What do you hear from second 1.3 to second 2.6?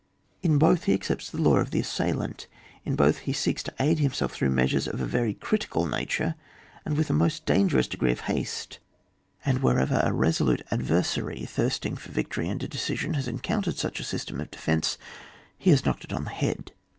law of the assailant;